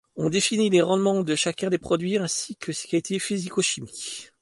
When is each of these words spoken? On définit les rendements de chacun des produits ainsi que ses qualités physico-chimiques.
On 0.15 0.31
définit 0.31 0.71
les 0.71 0.81
rendements 0.81 1.21
de 1.21 1.35
chacun 1.35 1.69
des 1.69 1.77
produits 1.77 2.17
ainsi 2.17 2.55
que 2.55 2.71
ses 2.73 2.87
qualités 2.87 3.19
physico-chimiques. 3.19 4.33